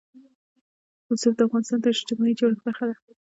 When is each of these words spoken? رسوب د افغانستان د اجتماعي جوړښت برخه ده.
رسوب 1.09 1.33
د 1.37 1.41
افغانستان 1.47 1.79
د 1.81 1.85
اجتماعي 1.95 2.33
جوړښت 2.39 2.61
برخه 2.65 2.85
ده. 2.89 2.95